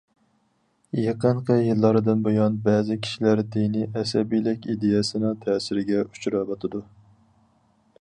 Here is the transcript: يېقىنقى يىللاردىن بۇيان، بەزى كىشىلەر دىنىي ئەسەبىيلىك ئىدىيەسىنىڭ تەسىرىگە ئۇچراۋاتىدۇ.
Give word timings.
يېقىنقى 0.99 1.57
يىللاردىن 1.57 2.23
بۇيان، 2.29 2.57
بەزى 2.69 2.97
كىشىلەر 3.07 3.43
دىنىي 3.57 3.87
ئەسەبىيلىك 4.01 4.69
ئىدىيەسىنىڭ 4.75 5.41
تەسىرىگە 5.47 6.05
ئۇچراۋاتىدۇ. 6.09 6.87